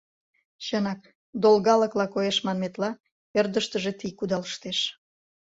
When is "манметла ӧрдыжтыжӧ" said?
2.45-3.91